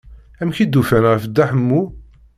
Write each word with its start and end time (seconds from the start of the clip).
Amek 0.41 0.57
i 0.63 0.65
d-ufan 0.65 1.05
ɣef 1.11 1.23
Dda 1.25 1.43
Ḥemmu? 1.49 1.81